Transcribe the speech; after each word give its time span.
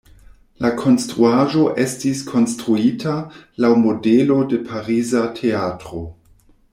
La 0.63 0.69
konstruaĵo 0.77 1.65
estis 1.83 2.23
konstruita 2.31 3.13
laŭ 3.65 3.71
modelo 3.85 4.39
de 4.55 4.63
pariza 4.73 5.23
teatro. 5.41 6.03